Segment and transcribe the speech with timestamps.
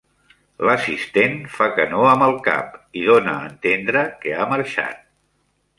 [0.67, 5.07] L'assistent fa que no amb el cap i dona a entendre que ha marxat.